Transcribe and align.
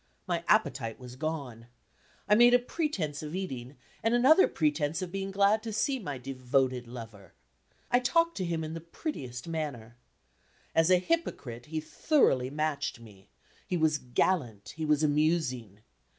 My 0.25 0.43
appetite 0.47 0.97
was 0.97 1.15
gone. 1.15 1.67
I 2.27 2.33
made 2.33 2.55
a 2.55 2.57
pretense 2.57 3.21
of 3.21 3.35
eating, 3.35 3.77
and 4.01 4.15
another 4.15 4.47
pretense 4.47 5.03
of 5.03 5.11
being 5.11 5.29
glad 5.29 5.61
to 5.61 5.71
see 5.71 5.99
my 5.99 6.17
devoted 6.17 6.87
lover. 6.87 7.35
I 7.91 7.99
talked 7.99 8.35
to 8.37 8.43
him 8.43 8.63
in 8.63 8.73
the 8.73 8.81
prettiest 8.81 9.47
manner. 9.47 9.97
As 10.73 10.89
a 10.89 10.97
hypocrite, 10.97 11.67
he 11.67 11.79
thoroughly 11.79 12.49
matched 12.49 12.99
me; 12.99 13.29
he 13.67 13.77
was 13.77 13.99
gallant, 13.99 14.69
he 14.75 14.85
was 14.85 15.03
amusing. 15.03 15.81